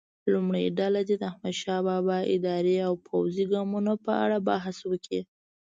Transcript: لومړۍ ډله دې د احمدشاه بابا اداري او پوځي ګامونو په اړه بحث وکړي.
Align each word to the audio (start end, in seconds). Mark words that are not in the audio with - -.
لومړۍ 0.33 0.65
ډله 0.79 1.01
دې 1.07 1.15
د 1.19 1.23
احمدشاه 1.31 1.81
بابا 1.87 2.17
اداري 2.35 2.75
او 2.87 2.93
پوځي 3.07 3.43
ګامونو 3.51 3.93
په 4.05 4.11
اړه 4.23 4.37
بحث 4.49 4.77
وکړي. 4.91 5.21